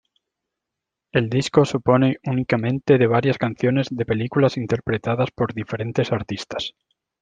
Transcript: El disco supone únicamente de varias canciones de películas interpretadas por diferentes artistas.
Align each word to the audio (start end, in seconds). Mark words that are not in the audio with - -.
El 1.11 1.29
disco 1.29 1.63
supone 1.63 2.17
únicamente 2.23 2.97
de 2.97 3.05
varias 3.05 3.37
canciones 3.37 3.85
de 3.91 4.03
películas 4.03 4.57
interpretadas 4.57 5.29
por 5.29 5.53
diferentes 5.53 6.11
artistas. 6.11 6.73